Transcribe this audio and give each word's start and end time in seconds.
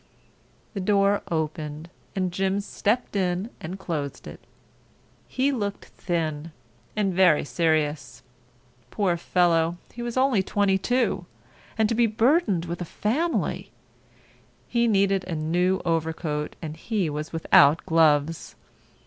The 0.73 0.79
door 0.79 1.21
opened 1.29 1.87
and 2.15 2.31
Jim 2.31 2.59
stepped 2.59 3.15
in 3.15 3.51
and 3.59 3.77
closed 3.77 4.25
it. 4.25 4.39
He 5.27 5.51
looked 5.51 5.85
thin 5.89 6.51
and 6.95 7.13
very 7.13 7.45
serious. 7.45 8.23
Poor 8.89 9.15
fellow, 9.15 9.77
he 9.93 10.01
was 10.01 10.17
only 10.17 10.41
twenty 10.41 10.79
two—and 10.79 11.87
to 11.87 11.93
be 11.93 12.07
burdened 12.07 12.65
with 12.65 12.81
a 12.81 12.85
family! 12.85 13.69
He 14.67 14.87
needed 14.87 15.23
a 15.25 15.35
new 15.35 15.83
overcoat 15.85 16.55
and 16.63 16.75
he 16.77 17.07
was 17.07 17.31
without 17.31 17.85
gloves. 17.85 18.55